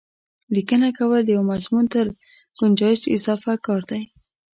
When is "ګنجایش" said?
2.59-3.01